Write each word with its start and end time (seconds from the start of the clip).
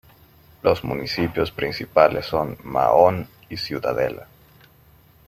Los 0.63 0.83
municipios 0.83 1.51
principales 1.51 2.25
son 2.25 2.57
Mahón 2.63 3.27
y 3.49 3.57
Ciudadela. 3.57 4.25